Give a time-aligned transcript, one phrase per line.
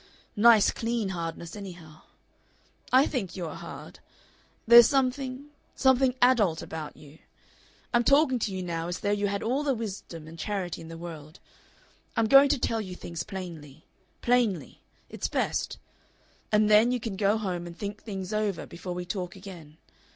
[0.35, 2.01] "Nice clean hardness, anyhow.
[2.91, 3.99] I think you are hard.
[4.65, 7.19] There's something something ADULT about you.
[7.93, 10.87] I'm talking to you now as though you had all the wisdom and charity in
[10.87, 11.39] the world.
[12.17, 13.85] I'm going to tell you things plainly.
[14.23, 14.81] Plainly.
[15.07, 15.77] It's best.
[16.51, 19.77] And then you can go home and think things over before we talk again.